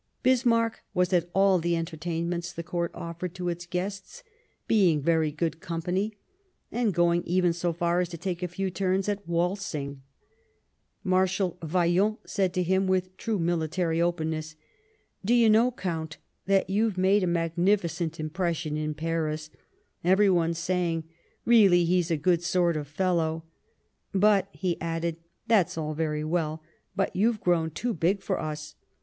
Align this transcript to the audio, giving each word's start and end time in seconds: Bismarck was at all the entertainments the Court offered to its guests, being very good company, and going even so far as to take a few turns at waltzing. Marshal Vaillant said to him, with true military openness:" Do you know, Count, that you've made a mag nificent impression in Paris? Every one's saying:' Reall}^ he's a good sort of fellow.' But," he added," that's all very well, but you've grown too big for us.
Bismarck 0.23 0.79
was 0.95 1.13
at 1.13 1.29
all 1.31 1.59
the 1.59 1.75
entertainments 1.77 2.51
the 2.51 2.63
Court 2.63 2.89
offered 2.95 3.35
to 3.35 3.49
its 3.49 3.67
guests, 3.67 4.23
being 4.67 4.99
very 4.99 5.31
good 5.31 5.59
company, 5.59 6.17
and 6.71 6.91
going 6.91 7.21
even 7.27 7.53
so 7.53 7.71
far 7.71 7.99
as 7.99 8.09
to 8.09 8.17
take 8.17 8.41
a 8.41 8.47
few 8.47 8.71
turns 8.71 9.07
at 9.07 9.27
waltzing. 9.27 10.01
Marshal 11.03 11.55
Vaillant 11.61 12.17
said 12.25 12.51
to 12.55 12.63
him, 12.63 12.87
with 12.87 13.15
true 13.15 13.37
military 13.37 14.01
openness:" 14.01 14.55
Do 15.23 15.35
you 15.35 15.51
know, 15.51 15.69
Count, 15.69 16.17
that 16.47 16.67
you've 16.67 16.97
made 16.97 17.21
a 17.23 17.27
mag 17.27 17.55
nificent 17.55 18.19
impression 18.19 18.77
in 18.77 18.95
Paris? 18.95 19.51
Every 20.03 20.31
one's 20.31 20.57
saying:' 20.57 21.03
Reall}^ 21.47 21.85
he's 21.85 22.09
a 22.09 22.17
good 22.17 22.41
sort 22.41 22.75
of 22.75 22.87
fellow.' 22.87 23.43
But," 24.15 24.47
he 24.51 24.81
added," 24.81 25.17
that's 25.47 25.77
all 25.77 25.93
very 25.93 26.23
well, 26.23 26.63
but 26.95 27.15
you've 27.15 27.39
grown 27.41 27.69
too 27.69 27.93
big 27.93 28.23
for 28.23 28.39
us. 28.39 28.73